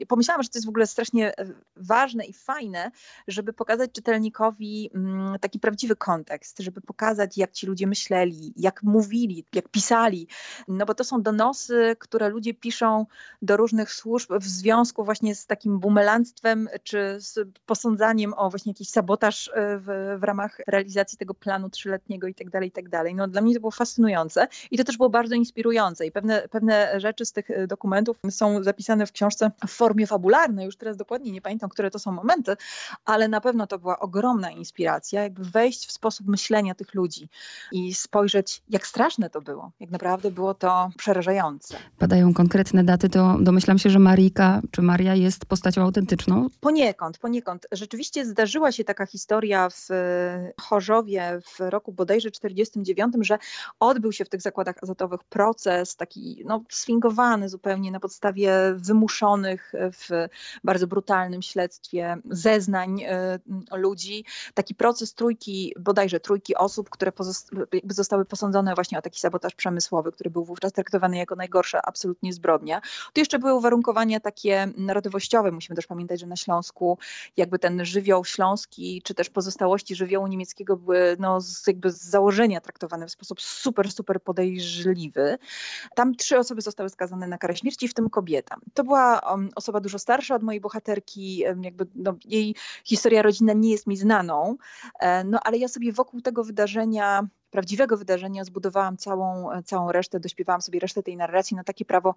Pomyślałam, 0.09 0.43
że 0.43 0.49
to 0.49 0.59
jest 0.59 0.67
w 0.67 0.69
ogóle 0.69 0.87
strasznie 0.87 1.33
ważne 1.77 2.25
i 2.25 2.33
fajne, 2.33 2.91
żeby 3.29 3.53
pokazać 3.53 3.93
czytelnikowi 3.93 4.91
mm, 4.95 5.38
taki 5.38 5.59
prawdziwy 5.61 5.97
kontekst, 5.97 6.59
żeby 6.59 6.81
pokazać, 6.81 7.38
jak 7.38 7.53
ci 7.53 7.67
ludzie 7.67 7.87
myśleli, 7.87 8.53
jak 8.57 8.83
mówili, 8.83 9.45
jak 9.55 9.69
pisali. 9.69 10.29
No 10.69 10.87
bo 10.87 10.95
to 10.95 11.05
są 11.05 11.23
donosy, 11.23 11.97
które 11.99 12.29
ludzie 12.29 12.55
piszą 12.55 13.07
do 13.43 13.57
różnych 13.57 13.93
służb 13.93 14.33
w 14.33 14.47
związku 14.47 15.05
właśnie 15.05 15.35
z 15.35 15.47
takim 15.47 15.79
bumelanstwem, 15.79 16.69
czy 16.83 17.17
z 17.19 17.49
posądzaniem 17.67 18.35
o 18.37 18.50
właśnie 18.50 18.71
jakiś 18.71 18.88
sabotaż 18.88 19.50
w, 19.55 20.17
w 20.21 20.23
ramach 20.23 20.59
realizacji 20.67 21.19
tego 21.19 21.35
planu 21.35 21.71
trzyletniego 21.71 22.26
i 22.26 22.35
tak 22.35 22.50
dalej, 22.50 22.69
i 22.69 22.73
tak. 22.73 22.87
No 23.15 23.29
dla 23.29 23.41
mnie 23.41 23.55
to 23.55 23.61
było 23.61 23.71
fascynujące 23.71 23.86
i 24.71 24.78
to 24.78 24.85
też 24.85 24.97
było 24.97 25.11
bardzo 25.11 25.35
inspirujące 25.35 26.07
i 26.07 26.12
pewne, 26.12 26.49
pewne 26.50 27.00
rzeczy 27.00 27.25
z 27.25 27.33
tych 27.33 27.50
e, 27.50 27.66
dokumentów 27.66 28.16
są 28.31 28.62
zapisane 28.62 29.07
w 29.07 29.12
książce 29.12 29.50
w 29.66 29.71
formie 29.71 30.07
fabularnej, 30.07 30.66
już 30.66 30.76
teraz 30.76 30.97
dokładnie 30.97 31.33
nie 31.33 31.43
pamiętam, 31.43 31.71
które 31.71 31.90
to 31.90 31.99
są 31.99 32.12
momenty, 32.12 32.57
ale 33.05 33.28
na 33.28 33.40
pewno 33.40 33.66
to 33.66 33.78
była 33.78 33.99
ogromna 33.99 34.50
inspiracja, 34.50 35.23
jakby 35.23 35.45
wejść 35.45 35.87
w 35.87 35.93
sposób 35.93 36.26
myślenia 36.26 36.75
tych 36.75 36.95
ludzi 36.95 37.28
i 37.73 37.95
spojrzeć, 37.95 38.62
jak 38.69 38.87
straszne 38.87 39.31
to 39.31 39.40
było. 39.40 39.71
Jak 39.81 39.90
naprawdę 39.90 40.31
było 40.31 40.55
to 40.55 40.90
przerażające. 40.97 41.76
Padają 41.99 42.35
konkretne 42.35 42.85
daty, 42.85 43.09
to 43.09 43.37
domyślam 43.40 43.78
się, 43.78 43.90
że 43.90 43.99
Marika 43.99 44.61
czy 44.71 44.83
Maria 44.83 45.14
jest 45.14 45.47
postacią 45.47 45.83
autentyczną? 45.83 46.49
Poniekąd, 46.61 47.19
poniekąd. 47.19 47.66
Rzeczywiście 47.73 48.26
zdarzyła 48.26 48.73
się 48.73 48.85
taka 48.85 49.07
historia 49.07 49.69
w 49.71 49.90
e, 49.90 50.52
Chorzowie 50.61 51.40
w 51.45 51.61
roku 51.61 51.93
bodajże 51.93 52.31
49, 52.31 53.14
że 53.21 53.38
odbył 53.80 54.12
się 54.12 54.25
w 54.25 54.28
tych 54.28 54.42
zakładach 54.42 54.76
azotowych 54.83 55.25
proces 55.25 55.97
taki 55.97 56.42
no, 56.47 56.62
sfingowany 56.68 57.49
zupełnie 57.49 57.90
na 57.90 58.00
podstawie 58.00 58.52
wymuszonych 58.76 59.73
w 59.92 60.28
bardzo 60.64 60.87
brutalnym 60.87 61.42
śledztwie 61.42 62.16
zeznań 62.30 63.04
ludzi. 63.73 64.25
Taki 64.54 64.75
proces 64.75 65.14
trójki, 65.14 65.75
bodajże 65.80 66.21
trójki 66.21 66.54
osób, 66.54 66.90
które 66.90 67.12
zostały 67.90 68.25
posądzone 68.25 68.75
właśnie 68.75 68.99
o 68.99 69.02
taki 69.02 69.21
sabotaż 69.21 69.54
przemysłowy, 69.54 70.12
który 70.12 70.30
był 70.30 70.45
wówczas 70.45 70.73
traktowany 70.73 71.16
jako 71.16 71.37
najgorsza 71.37 71.83
absolutnie 71.83 72.33
zbrodnia. 72.33 72.80
Tu 73.12 73.21
jeszcze 73.21 73.38
były 73.38 73.54
uwarunkowania 73.54 74.21
takie 74.21 74.68
narodowościowe. 74.76 75.52
Musimy 75.52 75.76
też 75.76 75.87
pamiętać, 75.87 76.21
że 76.21 76.26
na 76.26 76.37
Śląsku 76.37 76.99
jakby 77.37 77.59
ten 77.59 77.85
żywioł 77.85 78.25
śląski, 78.25 79.02
czy 79.04 79.14
też 79.14 79.30
pozostałości 79.30 79.95
żywiołu 79.95 80.26
niemieckiego 80.26 80.76
były 80.76 81.16
no, 81.18 81.40
z, 81.40 81.66
jakby 81.66 81.90
z 81.90 82.02
założenia 82.02 82.61
traktowane 82.61 83.06
w 83.06 83.11
sposób 83.11 83.40
super, 83.66 83.92
super 83.92 84.23
podejrzliwy. 84.23 85.38
Tam 85.94 86.14
trzy 86.14 86.38
osoby 86.38 86.61
zostały 86.62 86.88
skazane 86.88 87.26
na 87.26 87.38
karę 87.38 87.56
śmierci, 87.56 87.88
w 87.88 87.94
tym 87.94 88.11
kobieta. 88.11 88.56
To 88.75 88.85
była 88.85 89.18
um, 89.18 89.50
osoba 89.56 89.80
dużo 89.80 89.99
starsza 89.99 90.35
od 90.35 90.42
mojej 90.42 90.61
bohaterki, 90.61 91.38
jakby 91.38 91.87
no, 91.94 92.14
jej 92.25 92.54
historia 92.85 93.23
rodzinna 93.23 93.52
nie 93.52 93.70
jest 93.70 93.87
mi 93.87 93.96
znaną, 93.96 94.56
e, 95.00 95.25
no 95.25 95.38
ale 95.44 95.58
ja 95.58 95.68
sobie 95.68 95.92
wokół 95.92 96.20
tego 96.20 96.44
wydarzenia 96.44 97.26
prawdziwego 97.57 97.97
wydarzenia 97.97 98.45
zbudowałam 98.45 98.97
całą, 98.97 99.49
całą 99.65 99.93
resztę, 99.93 100.21
dośpiewałam 100.21 100.63
sobie 100.63 100.81
resztę 100.81 101.03
tej 101.03 101.17
narracji 101.17 101.57
na 101.57 101.65
takie 101.65 101.85
prawo, 101.85 102.15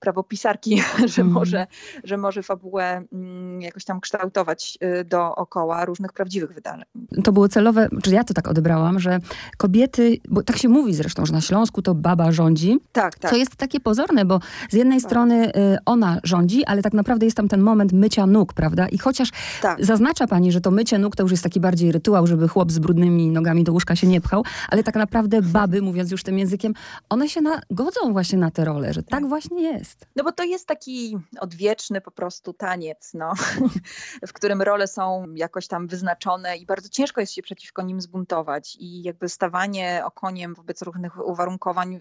prawo 0.00 0.22
pisarki, 0.22 0.82
że, 1.14 1.22
mm. 1.22 1.34
może, 1.34 1.66
że 2.04 2.16
może 2.16 2.42
fabułę 2.42 3.02
mm, 3.12 3.62
jakoś 3.62 3.84
tam 3.84 4.00
kształtować 4.00 4.78
y, 5.00 5.04
dookoła 5.04 5.84
różnych 5.84 6.12
prawdziwych 6.12 6.52
wydarzeń. 6.52 6.84
To 7.24 7.32
było 7.32 7.48
celowe, 7.48 7.88
czy 8.02 8.10
ja 8.10 8.24
to 8.24 8.34
tak 8.34 8.48
odebrałam, 8.48 9.00
że 9.00 9.18
kobiety, 9.56 10.20
bo 10.28 10.42
tak 10.42 10.56
się 10.56 10.68
mówi 10.68 10.94
zresztą, 10.94 11.26
że 11.26 11.32
na 11.32 11.40
Śląsku 11.40 11.82
to 11.82 11.94
baba 11.94 12.32
rządzi. 12.32 12.78
Tak, 12.92 13.18
tak. 13.18 13.30
Co 13.30 13.36
jest 13.36 13.56
takie 13.56 13.80
pozorne, 13.80 14.24
bo 14.24 14.40
z 14.70 14.74
jednej 14.74 15.00
tak. 15.00 15.10
strony 15.10 15.48
y, 15.48 15.78
ona 15.86 16.20
rządzi, 16.24 16.64
ale 16.64 16.82
tak 16.82 16.92
naprawdę 16.92 17.26
jest 17.26 17.36
tam 17.36 17.48
ten 17.48 17.60
moment 17.60 17.92
mycia 17.92 18.26
nóg, 18.26 18.52
prawda? 18.52 18.88
I 18.88 18.98
chociaż 18.98 19.28
tak. 19.62 19.84
zaznacza 19.84 20.26
pani, 20.26 20.52
że 20.52 20.60
to 20.60 20.70
mycie 20.70 20.98
nóg 20.98 21.16
to 21.16 21.22
już 21.22 21.32
jest 21.32 21.42
taki 21.42 21.60
bardziej 21.60 21.92
rytuał, 21.92 22.26
żeby 22.26 22.48
chłop 22.48 22.72
z 22.72 22.78
brudnymi 22.78 23.30
nogami 23.30 23.64
do 23.64 23.72
łóżka 23.72 23.96
się 23.96 24.06
nie 24.06 24.20
pchał, 24.20 24.44
ale 24.74 24.82
tak 24.82 24.94
naprawdę 24.94 25.42
baby, 25.42 25.82
mówiąc 25.82 26.10
już 26.10 26.22
tym 26.22 26.38
językiem, 26.38 26.74
one 27.08 27.28
się 27.28 27.40
na, 27.40 27.60
godzą 27.70 28.12
właśnie 28.12 28.38
na 28.38 28.50
tę 28.50 28.64
rolę, 28.64 28.92
że 28.92 29.02
tak. 29.02 29.10
tak 29.10 29.28
właśnie 29.28 29.62
jest. 29.62 30.06
No 30.16 30.24
bo 30.24 30.32
to 30.32 30.44
jest 30.44 30.66
taki 30.66 31.18
odwieczny 31.40 32.00
po 32.00 32.10
prostu 32.10 32.52
taniec, 32.52 33.10
no, 33.14 33.32
w 34.28 34.32
którym 34.32 34.62
role 34.62 34.86
są 34.86 35.26
jakoś 35.34 35.68
tam 35.68 35.86
wyznaczone 35.86 36.56
i 36.56 36.66
bardzo 36.66 36.88
ciężko 36.88 37.20
jest 37.20 37.32
się 37.32 37.42
przeciwko 37.42 37.82
nim 37.82 38.00
zbuntować 38.00 38.76
i 38.80 39.02
jakby 39.02 39.28
stawanie 39.28 40.02
okoniem 40.04 40.54
wobec 40.54 40.82
różnych 40.82 41.26
uwarunkowań, 41.26 42.00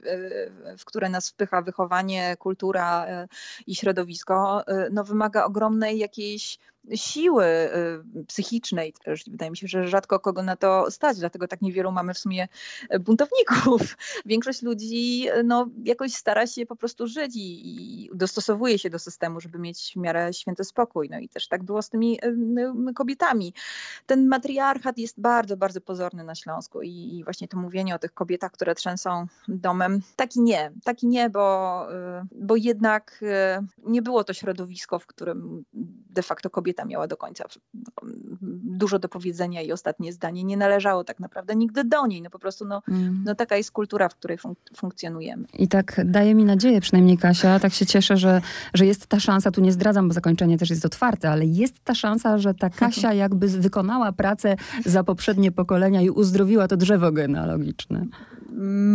w 0.78 0.86
które 0.86 1.10
nas 1.10 1.30
wpycha 1.30 1.62
wychowanie, 1.62 2.36
kultura 2.40 3.06
y, 3.24 3.28
i 3.68 3.76
środowisko, 3.76 4.64
y, 4.68 4.90
no 4.92 5.04
wymaga 5.04 5.46
ogromnej 5.46 5.98
jakiejś 5.98 6.60
siły 6.96 7.46
y, 7.46 8.26
psychicznej 8.28 8.94
też. 8.94 9.24
Wydaje 9.28 9.52
mi 9.52 9.58
się, 9.58 9.68
że 9.68 9.88
rzadko 9.88 10.20
kogo 10.20 10.44
na 10.44 10.56
to 10.56 10.92
stać, 10.92 11.20
dlatego 11.20 11.48
tak 11.48 11.62
niewielu 11.62 11.92
mamy 11.92 12.14
w 12.14 12.18
sumie 12.18 12.48
e, 12.90 13.00
buntowników. 13.00 13.82
Większość 14.26 14.62
ludzi 14.62 15.28
no, 15.44 15.68
jakoś 15.84 16.14
stara 16.14 16.48
się 16.48 16.66
po 16.66 16.76
prostu 16.76 17.08
żyć 17.08 17.34
i, 17.36 18.10
dostosowuje 18.14 18.80
się 18.80 18.90
do 18.90 19.00
systemu, 19.00 19.40
żeby 19.40 19.60
mieć 19.60 19.94
w 19.96 20.00
miarę 20.00 20.34
święty 20.34 20.64
spokój. 20.64 21.10
No 21.10 21.20
i 21.20 21.30
też 21.30 21.48
tak 21.48 21.64
było 21.64 21.82
z 21.82 21.90
tymi 21.90 22.20
kobietami. 22.96 23.54
Ten 24.06 24.28
matriarchat 24.28 24.98
jest 24.98 25.22
bardzo, 25.22 25.58
bardzo 25.58 25.82
pozorny 25.82 26.24
na 26.24 26.36
Śląsku 26.36 26.82
i, 26.82 26.90
i 26.90 27.24
właśnie 27.24 27.48
to 27.48 27.58
mówienie 27.58 27.96
o 27.96 28.00
tych 28.00 28.14
kobietach, 28.14 28.52
które 28.52 28.76
trzęsą 28.76 29.28
domem, 29.48 30.02
taki 30.16 30.42
nie, 30.42 30.72
taki 30.84 31.08
nie, 31.08 31.30
bo, 31.30 31.88
bo 32.32 32.56
jednak 32.56 33.24
nie 33.84 34.02
było 34.02 34.24
to 34.24 34.34
środowisko, 34.34 35.00
w 35.00 35.06
którym 35.06 35.64
de 36.10 36.24
facto 36.24 36.50
kobiety 36.50 36.73
kobieta 36.74 36.86
miała 36.86 37.08
do 37.08 37.18
końca 37.18 37.46
dużo 38.64 39.00
do 39.00 39.10
powiedzenia 39.10 39.62
i 39.62 39.72
ostatnie 39.72 40.14
zdanie 40.14 40.44
nie 40.44 40.58
należało 40.58 41.04
tak 41.04 41.20
naprawdę 41.20 41.56
nigdy 41.56 41.84
do 41.84 42.08
niej. 42.08 42.22
No 42.22 42.30
po 42.30 42.40
prostu 42.40 42.66
no, 42.66 42.82
mm. 42.88 43.24
no 43.26 43.36
taka 43.36 43.58
jest 43.58 43.72
kultura, 43.72 44.10
w 44.10 44.16
której 44.16 44.38
fun 44.38 44.56
funkcjonujemy. 44.76 45.46
I 45.54 45.68
tak 45.68 46.02
daje 46.06 46.36
mi 46.36 46.46
nadzieję, 46.46 46.82
przynajmniej 46.82 47.18
Kasia, 47.18 47.60
tak 47.60 47.74
się 47.74 47.86
cieszę, 47.86 48.18
że, 48.18 48.42
że 48.74 48.86
jest 48.86 49.08
ta 49.08 49.20
szansa, 49.20 49.52
tu 49.52 49.62
nie 49.62 49.72
zdradzam, 49.72 50.08
bo 50.08 50.14
zakończenie 50.14 50.58
też 50.58 50.70
jest 50.70 50.86
otwarte, 50.86 51.30
ale 51.30 51.46
jest 51.46 51.80
ta 51.84 51.96
szansa, 51.96 52.38
że 52.38 52.54
ta 52.54 52.70
Kasia 52.70 53.14
jakby 53.24 53.48
wykonała 53.48 54.12
pracę 54.12 54.56
za 54.86 55.04
poprzednie 55.04 55.52
pokolenia 55.52 56.02
i 56.02 56.10
uzdrowiła 56.10 56.68
to 56.68 56.78
drzewo 56.78 57.12
genealogiczne. 57.12 58.06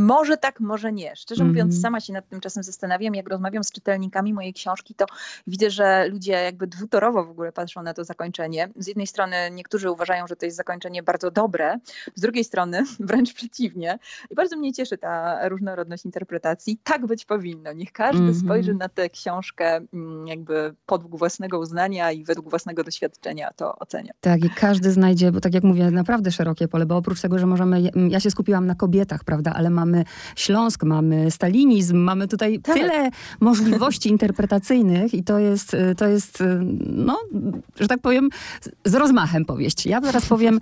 Może 0.07 0.37
tak, 0.37 0.61
może 0.61 0.93
nie. 0.93 1.17
Szczerze 1.17 1.43
mm. 1.43 1.55
mówiąc, 1.55 1.81
sama 1.81 2.01
się 2.01 2.13
nad 2.13 2.29
tym 2.29 2.41
czasem 2.41 2.63
zastanawiam. 2.63 3.15
Jak 3.15 3.29
rozmawiam 3.29 3.65
z 3.65 3.73
czytelnikami 3.73 4.35
mojej 4.35 4.53
książki, 4.53 4.95
to 4.95 5.07
widzę, 5.47 5.71
że 5.71 6.09
ludzie 6.09 6.33
jakby 6.33 6.67
dwutorowo 6.67 7.25
w 7.25 7.31
ogóle 7.31 7.53
patrzą 7.53 7.83
na 7.83 7.95
to 7.95 8.05
zakończenie. 8.05 8.69
Z 8.77 8.87
jednej 8.87 9.07
strony 9.07 9.37
niektórzy 9.53 9.91
uważają, 9.91 10.27
że 10.27 10.37
to 10.37 10.47
jest 10.47 10.57
zakończenie 10.57 11.03
bardzo 11.03 11.31
dobre, 11.31 11.79
z 12.15 12.21
drugiej 12.21 12.45
strony 12.45 12.85
wręcz 13.01 13.35
przeciwnie. 13.35 13.99
I 14.31 14.35
bardzo 14.35 14.57
mnie 14.57 14.73
cieszy 14.73 14.99
ta 14.99 15.49
różnorodność 15.49 16.05
interpretacji. 16.05 16.79
Tak 16.85 17.07
być 17.07 17.25
powinno. 17.25 17.73
Niech 17.73 17.93
każdy 17.93 18.23
mm 18.23 18.35
-hmm. 18.35 18.45
spojrzy 18.45 18.75
na 18.75 18.89
tę 18.89 19.09
książkę 19.09 19.81
mm, 19.93 20.27
jakby 20.27 20.75
podług 20.87 21.19
własnego 21.19 21.59
uznania 21.59 22.13
i 22.13 22.25
według 22.25 22.51
własnego 22.51 22.85
doświadczenia 22.85 23.51
to 23.57 23.79
ocenia. 23.79 24.13
Tak, 24.21 24.45
i 24.45 24.51
każdy 24.51 24.91
znajdzie, 24.91 25.33
bo 25.33 25.41
tak 25.41 25.55
jak 25.55 25.65
mówię, 25.65 25.91
naprawdę 25.91 26.31
szerokie 26.31 26.69
pole, 26.69 26.87
bo 26.87 26.97
oprócz 26.97 27.21
tego, 27.21 27.39
że 27.39 27.47
możemy, 27.47 27.83
ja 28.09 28.21
się 28.21 28.31
skupiłam 28.31 28.67
na 28.67 28.75
kobietach, 28.75 29.25
prawda, 29.25 29.48
ale 29.55 29.71
mamy 29.71 30.05
Śląsk, 30.37 30.85
mamy 30.85 31.31
stalinizm, 31.31 31.97
mamy 31.97 32.29
tutaj 32.29 32.61
tak. 32.61 32.77
tyle 32.77 33.11
możliwości 33.41 34.09
interpretacyjnych 34.17 35.15
i 35.15 35.25
to 35.25 35.39
jest, 35.39 35.77
to 35.97 36.07
jest, 36.09 36.43
no, 36.81 37.19
że 37.81 37.89
tak 37.89 38.01
powiem, 38.01 38.29
z 38.85 38.95
rozmachem 38.95 39.45
powieść. 39.45 39.87
Ja 39.87 40.01
teraz 40.01 40.27
powiem 40.27 40.61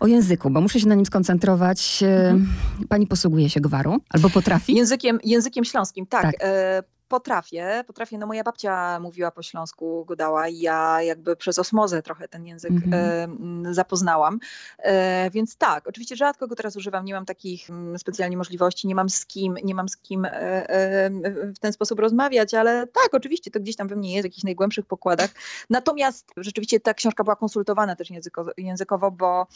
o 0.00 0.06
języku, 0.06 0.50
bo 0.50 0.60
muszę 0.60 0.80
się 0.80 0.88
na 0.88 0.94
nim 0.94 1.06
skoncentrować. 1.06 2.02
Mhm. 2.02 2.48
Pani 2.88 3.06
posługuje 3.06 3.50
się 3.50 3.60
gwaru 3.60 4.00
albo 4.10 4.30
potrafi? 4.30 4.74
Językiem, 4.74 5.18
językiem 5.24 5.64
śląskim, 5.64 6.06
tak. 6.06 6.22
tak. 6.22 6.34
E, 7.12 7.22
potrafię, 7.22 7.84
potrafię, 7.86 8.18
no 8.18 8.26
moja 8.26 8.44
babcia 8.44 9.00
mówiła 9.00 9.30
po 9.30 9.42
śląsku, 9.42 10.04
godała 10.04 10.48
i 10.48 10.58
ja 10.58 11.02
jakby 11.02 11.36
przez 11.36 11.58
osmozę 11.58 12.02
trochę 12.02 12.28
ten 12.28 12.46
język 12.46 12.70
mm 12.70 12.90
-hmm. 12.90 13.74
zapoznałam. 13.74 14.38
E, 14.78 15.30
więc 15.30 15.56
tak, 15.56 15.88
oczywiście 15.88 16.16
rzadko 16.16 16.48
go 16.48 16.56
teraz 16.56 16.76
używam, 16.76 17.04
nie 17.04 17.14
mam 17.14 17.24
takich 17.24 17.70
mm, 17.70 17.98
specjalnie 17.98 18.36
możliwości, 18.36 18.86
nie 18.86 18.94
mam 18.94 19.08
z 19.08 19.26
kim, 19.26 19.54
nie 19.64 19.74
mam 19.74 19.88
z 19.88 19.96
kim 19.96 20.24
e, 20.24 20.30
e, 20.30 21.10
w 21.54 21.58
ten 21.58 21.72
sposób 21.72 21.98
rozmawiać, 21.98 22.54
ale 22.54 22.86
tak, 22.86 23.08
oczywiście 23.12 23.50
to 23.50 23.60
gdzieś 23.60 23.76
tam 23.76 23.88
we 23.88 23.96
mnie 23.96 24.14
jest 24.14 24.22
w 24.22 24.26
jakichś 24.30 24.44
najgłębszych 24.44 24.86
pokładach. 24.86 25.30
Natomiast 25.70 26.32
rzeczywiście 26.36 26.80
ta 26.80 26.94
książka 26.94 27.24
była 27.24 27.36
konsultowana 27.36 27.96
też 27.96 28.10
językowo, 28.10 28.50
językowo 28.56 29.10
bo 29.10 29.46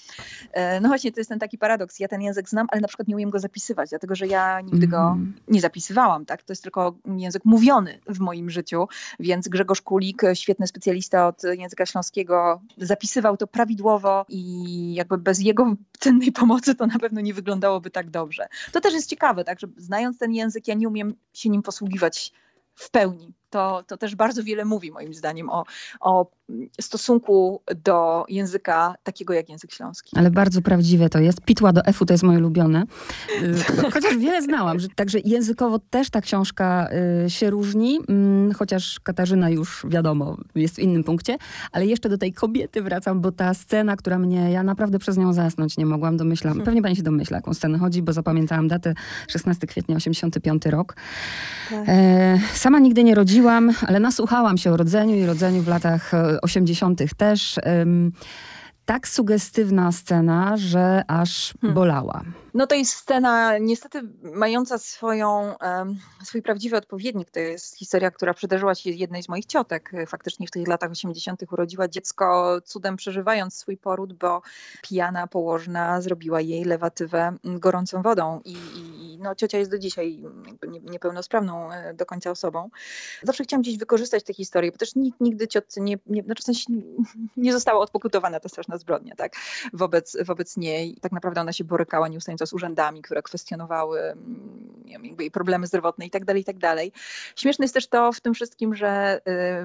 no 0.80 0.88
właśnie 0.88 1.12
to 1.12 1.20
jest 1.20 1.30
ten 1.30 1.38
taki 1.38 1.58
paradoks. 1.58 2.00
Ja 2.00 2.08
ten 2.08 2.22
język 2.22 2.48
znam, 2.48 2.66
ale 2.70 2.80
na 2.80 2.88
przykład 2.88 3.08
nie 3.08 3.14
umiem 3.14 3.30
go 3.30 3.38
zapisywać, 3.38 3.90
dlatego 3.90 4.14
że 4.14 4.26
ja 4.26 4.60
nigdy 4.60 4.76
mm 4.76 4.88
-hmm. 4.88 4.90
go 4.90 4.98
mhm. 4.98 5.34
nie 5.48 5.60
zapisywałam, 5.60 6.26
tak? 6.26 6.42
To 6.42 6.52
jest 6.52 6.62
tylko 6.62 6.94
język 7.16 7.44
mówiony 7.46 8.00
w 8.06 8.18
moim 8.20 8.50
życiu, 8.50 8.88
więc 9.20 9.48
Grzegorz 9.48 9.82
Kulik, 9.82 10.22
świetny 10.34 10.66
specjalista 10.66 11.28
od 11.28 11.42
języka 11.44 11.86
śląskiego, 11.86 12.60
zapisywał 12.78 13.36
to 13.36 13.46
prawidłowo 13.46 14.24
i 14.28 14.94
jakby 14.94 15.18
bez 15.18 15.40
jego 15.40 15.74
cennej 15.98 16.32
pomocy 16.32 16.74
to 16.74 16.86
na 16.86 16.98
pewno 16.98 17.20
nie 17.20 17.34
wyglądałoby 17.34 17.90
tak 17.90 18.10
dobrze. 18.10 18.48
To 18.72 18.80
też 18.80 18.94
jest 18.94 19.10
ciekawe, 19.10 19.44
tak, 19.44 19.60
że 19.60 19.66
znając 19.76 20.18
ten 20.18 20.32
język, 20.32 20.68
ja 20.68 20.74
nie 20.74 20.88
umiem 20.88 21.14
się 21.32 21.48
nim 21.48 21.62
posługiwać 21.62 22.32
w 22.74 22.90
pełni 22.90 23.32
to, 23.50 23.84
to 23.86 23.96
też 23.96 24.14
bardzo 24.14 24.42
wiele 24.42 24.64
mówi 24.64 24.92
moim 24.92 25.14
zdaniem 25.14 25.50
o, 25.50 25.64
o 26.00 26.26
stosunku 26.80 27.62
do 27.84 28.24
języka 28.28 28.94
takiego 29.02 29.34
jak 29.34 29.48
język 29.48 29.72
śląski. 29.72 30.16
Ale 30.18 30.30
bardzo 30.30 30.62
prawdziwe 30.62 31.08
to 31.08 31.18
jest. 31.18 31.40
Pitła 31.40 31.72
do 31.72 31.84
F-u 31.84 32.06
to 32.06 32.14
jest 32.14 32.24
moje 32.24 32.38
ulubione. 32.38 32.84
Y, 33.42 33.90
chociaż 33.94 34.16
wiele 34.16 34.42
znałam. 34.42 34.80
Że, 34.80 34.88
także 34.88 35.18
językowo 35.24 35.78
też 35.90 36.10
ta 36.10 36.20
książka 36.20 36.88
y, 37.26 37.30
się 37.30 37.50
różni, 37.50 38.00
mm, 38.08 38.52
chociaż 38.52 39.00
Katarzyna 39.00 39.50
już 39.50 39.86
wiadomo 39.88 40.36
jest 40.54 40.76
w 40.76 40.78
innym 40.78 41.04
punkcie, 41.04 41.36
ale 41.72 41.86
jeszcze 41.86 42.08
do 42.08 42.18
tej 42.18 42.32
kobiety 42.32 42.82
wracam, 42.82 43.20
bo 43.20 43.32
ta 43.32 43.54
scena, 43.54 43.96
która 43.96 44.18
mnie, 44.18 44.50
ja 44.50 44.62
naprawdę 44.62 44.98
przez 44.98 45.16
nią 45.16 45.32
zasnąć 45.32 45.76
nie 45.76 45.86
mogłam, 45.86 46.16
domyślam. 46.16 46.60
Pewnie 46.60 46.82
pani 46.82 46.96
się 46.96 47.02
domyśla, 47.02 47.36
jaką 47.36 47.54
scenę 47.54 47.78
chodzi, 47.78 48.02
bo 48.02 48.12
zapamiętałam 48.12 48.68
datę 48.68 48.94
16 49.28 49.66
kwietnia 49.66 49.96
85 49.96 50.66
rok. 50.66 50.96
Tak. 51.70 51.84
E, 51.88 52.38
sama 52.54 52.78
nigdy 52.78 53.04
nie 53.04 53.14
rodziłam 53.14 53.36
urodziłam, 53.37 53.71
ale 53.87 54.00
nasłuchałam 54.00 54.59
się 54.59 54.73
o 54.73 54.76
rodzeniu 54.76 55.16
i 55.16 55.26
rodzeniu 55.26 55.62
w 55.62 55.69
latach 55.69 56.12
80. 56.43 57.00
E, 57.00 57.07
też. 57.16 57.61
tak 58.85 59.09
sugestywna 59.09 59.93
scena, 59.93 60.57
że 60.57 61.02
aż 61.09 61.55
hmm. 61.61 61.75
bolała. 61.75 62.23
No 62.56 62.66
to 62.66 62.75
jest 62.75 62.92
scena 62.92 63.58
niestety 63.58 64.02
mająca 64.22 64.78
swoją, 64.78 65.54
swój 66.25 66.42
prawdziwy 66.42 66.76
odpowiednik. 66.76 67.30
To 67.30 67.40
jest 67.40 67.76
historia, 67.76 68.10
która 68.10 68.34
przydarzyła 68.34 68.75
się 68.75 68.90
jednej 68.90 69.22
z 69.22 69.28
moich 69.28 69.46
ciotek. 69.46 69.92
Faktycznie 70.06 70.46
w 70.46 70.50
tych 70.50 70.68
latach 70.68 70.90
80. 70.90 71.42
urodziła 71.52 71.88
dziecko 71.88 72.58
cudem 72.64 72.96
przeżywając 72.96 73.54
swój 73.54 73.76
poród, 73.76 74.12
bo 74.12 74.42
pijana 74.82 75.26
położna 75.26 76.00
zrobiła 76.00 76.40
jej 76.40 76.64
lewatywę 76.64 77.36
gorącą 77.44 78.02
wodą 78.02 78.40
i, 78.44 78.52
i 78.52 79.18
no, 79.18 79.34
ciocia 79.34 79.58
jest 79.58 79.70
do 79.70 79.78
dzisiaj 79.78 80.22
niepełnosprawną 80.82 81.72
e, 81.72 81.94
do 81.94 82.06
końca 82.06 82.30
osobą. 82.30 82.70
Zawsze 83.22 83.44
chciałam 83.44 83.62
gdzieś 83.62 83.78
wykorzystać 83.78 84.25
tę 84.25 84.34
historię, 84.34 84.72
bo 84.72 84.78
też 84.78 84.94
nikt 84.94 85.20
nigdy 85.20 85.48
ciotce 85.48 85.80
nie, 85.80 85.98
nie, 86.06 86.22
znaczy 86.22 86.42
w 86.42 86.46
sensie 86.46 86.64
nie 87.36 87.52
została 87.52 87.80
odpokutowana 87.80 88.40
ta 88.40 88.48
straszna 88.48 88.78
zbrodnia 88.78 89.14
tak, 89.16 89.32
wobec, 89.72 90.16
wobec 90.25 90.56
niej. 90.56 90.96
Tak 91.00 91.12
naprawdę 91.12 91.40
ona 91.40 91.52
się 91.52 91.64
borykała 91.64 92.08
nieustająco 92.08 92.45
z 92.46 92.52
urzędami, 92.52 93.02
które 93.02 93.22
kwestionowały 93.22 94.00
mm, 94.00 94.55
wiem, 94.93 95.05
jej 95.21 95.31
problemy 95.31 95.66
zdrowotne 95.66 96.07
i 96.07 96.11
tak 96.11 96.25
dalej, 96.25 96.43
i 96.43 96.45
tak 96.45 96.59
dalej. 96.59 96.93
Śmieszne 97.37 97.64
jest 97.64 97.75
też 97.75 97.87
to 97.87 98.12
w 98.12 98.21
tym 98.21 98.35
wszystkim, 98.35 98.75
że 98.75 99.21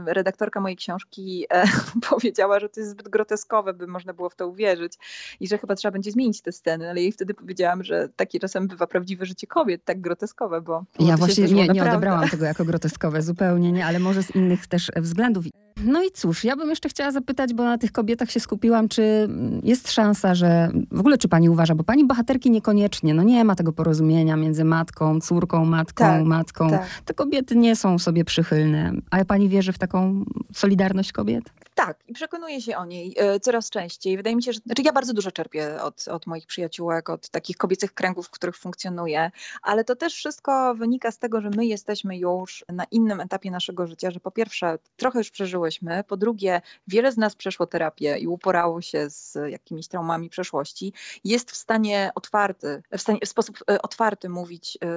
y, 0.08 0.13
redaktorka 0.13 0.62
mojej 0.62 0.78
książki 0.78 1.46
e, 1.50 1.63
powiedziała, 2.10 2.60
że 2.60 2.70
to 2.70 2.80
jest 2.80 2.92
zbyt 2.92 3.10
groteskowe, 3.10 3.74
by 3.74 3.88
można 3.88 4.13
było 4.13 4.30
w 4.30 4.36
to 4.36 4.48
uwierzyć 4.48 4.94
i 5.40 5.48
że 5.48 5.58
chyba 5.58 5.75
trzeba 5.75 5.92
będzie 5.92 6.12
zmienić 6.12 6.42
te 6.42 6.51
sceny, 6.51 6.90
ale 6.90 7.01
jej 7.01 7.12
wtedy 7.12 7.34
powiedziałam, 7.34 7.84
że 7.84 8.10
takie 8.16 8.40
czasem 8.40 8.68
bywa 8.68 8.88
prawdziwe 8.88 9.25
życie 9.25 9.48
kobiet, 9.48 9.86
tak 9.86 10.01
groteskowe, 10.01 10.62
bo... 10.62 10.84
Ja 11.00 11.18
właśnie 11.18 11.44
nie, 11.44 11.68
nie 11.68 11.84
odebrałam 11.84 12.30
tego 12.30 12.46
jako 12.46 12.66
groteskowe, 12.66 13.22
zupełnie 13.32 13.72
nie, 13.72 13.86
ale 13.86 14.00
może 14.00 14.24
z 14.24 14.36
innych 14.36 14.68
też 14.68 14.92
względów. 14.96 15.46
No 15.86 16.04
i 16.04 16.12
cóż, 16.12 16.44
ja 16.44 16.56
bym 16.56 16.70
jeszcze 16.70 16.90
chciała 16.90 17.12
zapytać, 17.12 17.54
bo 17.54 17.63
na 17.63 17.78
tych 17.78 17.92
kobietach 17.92 18.32
się 18.32 18.40
skupiłam, 18.40 18.90
czy 18.90 19.30
jest 19.63 19.92
szansa, 19.92 20.36
że 20.36 20.72
w 20.92 21.00
ogóle 21.00 21.18
czy 21.18 21.28
pani 21.28 21.50
uważa, 21.50 21.75
bo 21.75 21.84
pani 21.84 22.06
bohaterki 22.06 22.51
niekoniecznie, 22.51 23.13
no 23.13 23.24
nie 23.24 23.44
ma 23.44 23.56
tego 23.56 23.74
porozumienia 23.74 24.36
między 24.36 24.63
matką, 24.63 25.11
córką, 25.20 25.65
matką, 25.65 26.06
tak, 26.06 26.25
matką. 26.25 26.70
Tak. 26.70 26.88
Te 27.06 27.13
kobiety 27.13 27.56
nie 27.56 27.75
są 27.75 28.00
sobie 28.00 28.25
przychylne. 28.25 28.91
A 29.12 29.25
pani 29.25 29.50
wierzy 29.50 29.74
w 29.74 29.77
taką 29.77 30.25
solidarność 30.53 31.12
kobiet? 31.12 31.44
Tak, 31.75 31.98
i 32.08 32.13
przekonuję 32.13 32.62
się 32.62 32.77
o 32.77 32.86
niej 32.86 33.15
e, 33.18 33.39
coraz 33.39 33.70
częściej. 33.70 34.18
Wydaje 34.18 34.36
mi 34.36 34.44
się, 34.44 34.53
że 34.53 34.60
znaczy 34.65 34.82
ja 34.82 34.94
bardzo 34.94 35.13
dużo 35.13 35.32
czerpię 35.32 35.82
od, 35.82 36.08
od 36.08 36.27
moich 36.27 36.46
przyjaciółek, 36.46 37.10
od 37.10 37.30
takich 37.30 37.58
kobiecych 37.58 37.94
kręgów, 37.94 38.27
w 38.27 38.30
których 38.30 38.58
funkcjonuję, 38.58 39.32
ale 39.62 39.84
to 39.84 39.96
też 39.96 40.13
wszystko 40.13 40.75
wynika 40.75 41.12
z 41.12 41.18
tego, 41.18 41.41
że 41.41 41.50
my 41.50 41.65
jesteśmy 41.65 42.18
już 42.18 42.65
na 42.70 42.84
innym 42.84 43.20
etapie 43.20 43.51
naszego 43.51 43.88
życia, 43.88 44.12
że 44.12 44.20
po 44.20 44.32
pierwsze 44.32 44.77
trochę 44.98 45.20
już 45.20 45.32
przeżyłyśmy, 45.32 46.03
po 46.03 46.18
drugie 46.18 46.62
wiele 46.88 47.12
z 47.12 47.18
nas 47.18 47.36
przeszło 47.36 47.68
terapię 47.68 48.18
i 48.18 48.27
uporało 48.27 48.82
się 48.82 49.10
z 49.10 49.38
jakimiś 49.50 49.88
traumami 49.88 50.30
przeszłości, 50.30 50.94
jest 51.24 51.51
w 51.51 51.56
stanie 51.56 52.12
otwarty, 52.15 52.84
w, 52.98 53.01
stanie, 53.01 53.20
w 53.25 53.30
sposób 53.30 53.58
e, 53.70 53.82
otwarty 53.82 54.30
mówić 54.30 54.77
e, 54.82 54.88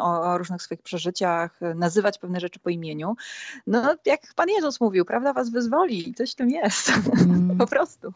o, 0.00 0.22
o 0.22 0.38
różnych 0.38 0.62
swoich 0.62 0.82
przeżyciach, 0.82 1.60
nazywać 1.74 2.18
pewne 2.18 2.40
rzeczy 2.40 2.58
po 2.58 2.70
imieniu. 2.70 3.16
No 3.66 3.96
jak 4.06 4.20
Pan 4.34 4.48
Jezus 4.48 4.80
mówił, 4.80 5.04
prawda 5.04 5.32
was 5.32 5.50
wyzwoli 5.50 6.14
coś 6.14 6.32
w 6.32 6.34
tym 6.34 6.50
jest. 6.50 6.92
Mm. 7.22 7.58
po 7.58 7.66
prostu. 7.66 8.12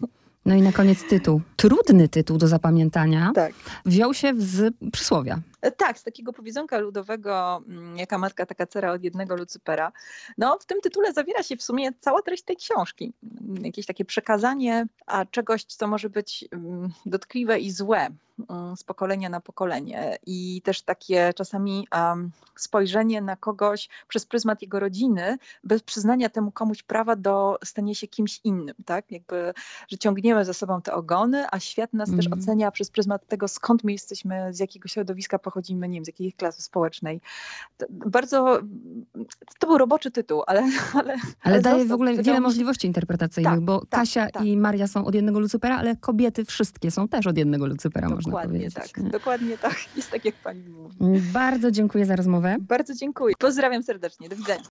No 0.46 0.54
i 0.54 0.62
na 0.62 0.72
koniec 0.72 1.08
tytuł. 1.08 1.40
Trudny 1.56 2.08
tytuł 2.08 2.38
do 2.38 2.48
zapamiętania. 2.48 3.32
Tak. 3.34 3.52
Wziął 3.84 4.14
się 4.14 4.32
z 4.36 4.74
przysłowia. 4.92 5.40
E, 5.60 5.70
tak, 5.70 5.98
z 5.98 6.04
takiego 6.04 6.32
powiedzonka 6.32 6.78
ludowego, 6.78 7.62
mm, 7.68 7.96
jaka 7.96 8.18
matka, 8.18 8.46
taka 8.46 8.66
cera 8.66 8.92
od 8.92 9.04
jednego 9.04 9.36
Lucypera. 9.36 9.92
No, 10.38 10.58
w 10.60 10.66
tym 10.66 10.80
tytule 10.80 11.12
zawiera 11.12 11.42
się 11.42 11.56
w 11.56 11.62
sumie 11.62 11.90
cała 12.00 12.22
treść 12.22 12.42
tej 12.42 12.56
książki. 12.56 13.12
Mm, 13.40 13.64
jakieś 13.64 13.86
takie 13.86 14.04
przekazanie 14.04 14.86
a 15.06 15.24
czegoś, 15.24 15.64
co 15.64 15.86
może 15.86 16.10
być 16.10 16.44
mm, 16.52 16.92
dotkliwe 17.06 17.58
i 17.60 17.70
złe 17.70 18.08
z 18.76 18.84
pokolenia 18.84 19.28
na 19.28 19.40
pokolenie. 19.40 20.18
I 20.26 20.62
też 20.64 20.82
takie 20.82 21.32
czasami 21.36 21.88
um, 21.94 22.30
spojrzenie 22.56 23.20
na 23.20 23.36
kogoś 23.36 23.88
przez 24.08 24.26
pryzmat 24.26 24.62
jego 24.62 24.80
rodziny, 24.80 25.38
bez 25.64 25.82
przyznania 25.82 26.28
temu 26.28 26.50
komuś 26.50 26.82
prawa 26.82 27.16
do 27.16 27.58
stania 27.64 27.94
się 27.94 28.06
kimś 28.06 28.40
innym, 28.44 28.74
tak? 28.84 29.10
Jakby, 29.10 29.54
że 29.88 29.98
ciągniemy 29.98 30.44
za 30.44 30.52
sobą 30.52 30.82
te 30.82 30.94
ogony, 30.94 31.44
a 31.50 31.60
świat 31.60 31.92
nas 31.92 32.08
mm. 32.08 32.18
też 32.18 32.26
mhm. 32.26 32.42
ocenia 32.42 32.70
przez 32.70 32.90
pryzmat 32.90 33.26
tego, 33.26 33.48
skąd 33.48 33.84
my 33.84 33.92
jesteśmy, 33.92 34.54
z 34.54 34.58
jakiego 34.58 34.88
środowiska 34.88 35.38
pochodzimy 35.38 35.88
nie 35.88 35.94
wiem, 35.94 36.04
z 36.04 36.08
jakiej 36.08 36.32
klasy 36.32 36.62
społecznej. 36.62 37.20
To 37.76 37.86
bardzo, 37.90 38.58
to 39.58 39.66
był 39.66 39.78
roboczy 39.78 40.10
tytuł, 40.10 40.42
ale... 40.46 40.62
Ale, 40.94 41.16
ale 41.42 41.60
daje 41.60 41.84
w 41.84 41.92
ogóle 41.92 42.22
wiele 42.22 42.40
możliwości 42.40 42.86
interpretacyjnych, 42.86 43.52
tak, 43.52 43.60
bo 43.60 43.80
tak, 43.80 43.88
Kasia 43.90 44.30
tak. 44.30 44.44
i 44.44 44.56
Maria 44.56 44.86
są 44.86 45.04
od 45.04 45.14
jednego 45.14 45.40
Lucypera, 45.40 45.78
ale 45.78 45.96
kobiety 45.96 46.44
wszystkie 46.44 46.90
są 46.90 47.08
też 47.08 47.26
od 47.26 47.36
jednego 47.36 47.66
Lucypera, 47.66 48.08
dokładnie 48.08 48.14
można 48.14 48.31
powiedzieć. 48.32 48.74
Tak, 48.74 49.10
dokładnie 49.10 49.58
tak, 49.58 49.74
jest 49.96 50.10
tak 50.10 50.24
jak 50.24 50.34
pani 50.34 50.68
mówi. 50.68 51.20
Bardzo 51.32 51.70
dziękuję 51.70 52.06
za 52.06 52.16
rozmowę. 52.16 52.56
Bardzo 52.60 52.94
dziękuję. 52.94 53.34
Pozdrawiam 53.38 53.82
serdecznie, 53.82 54.28
do 54.28 54.36
widzenia. 54.36 54.60